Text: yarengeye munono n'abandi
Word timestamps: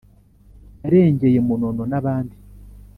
yarengeye 0.81 1.37
munono 1.47 1.83
n'abandi 1.91 2.35